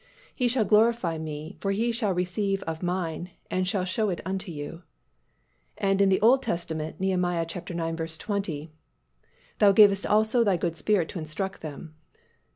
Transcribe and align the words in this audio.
He 0.33 0.47
shall 0.47 0.65
glorify 0.65 1.19
Me: 1.19 1.57
for 1.59 1.69
He 1.69 1.91
shall 1.91 2.11
receive 2.11 2.63
of 2.63 2.81
Mine, 2.81 3.29
and 3.51 3.67
shall 3.67 3.85
show 3.85 4.09
it 4.09 4.19
unto 4.25 4.51
you." 4.51 4.81
And 5.77 6.01
in 6.01 6.09
the 6.09 6.19
Old 6.21 6.41
Testament, 6.41 6.99
Neh. 6.99 7.13
ix. 7.41 8.17
20, 8.17 8.71
"Thou 9.59 9.71
gavest 9.71 10.07
also 10.07 10.43
Thy 10.43 10.57
good 10.57 10.75
Spirit 10.75 11.07
to 11.09 11.19
instruct 11.19 11.61
them." 11.61 11.93